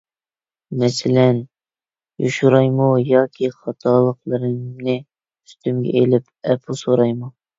[0.83, 1.41] مەسىلەن،
[2.23, 7.33] يوشۇرايمۇ ياكى خاتالىقلىرىمنى ئۈستۈمگە ئېلىپ ئەپۇ سورايمۇ؟